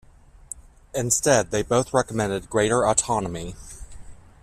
[0.95, 3.55] Instead, they both recommend greater autonomy.